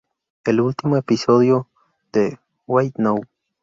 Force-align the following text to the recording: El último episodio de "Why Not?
El 0.45 0.61
último 0.61 0.97
episodio 0.97 1.69
de 2.11 2.39
"Why 2.65 2.91
Not? 2.97 3.27